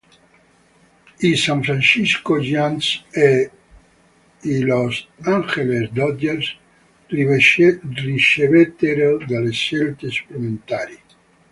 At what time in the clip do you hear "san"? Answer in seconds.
1.43-1.59